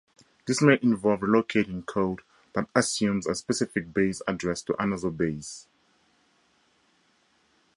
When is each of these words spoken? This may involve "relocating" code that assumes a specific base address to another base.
This 0.47 0.63
may 0.63 0.79
involve 0.81 1.19
"relocating" 1.19 1.85
code 1.85 2.21
that 2.53 2.67
assumes 2.73 3.27
a 3.27 3.35
specific 3.35 3.93
base 3.93 4.19
address 4.27 4.63
to 4.63 4.81
another 4.81 5.11
base. 5.11 5.67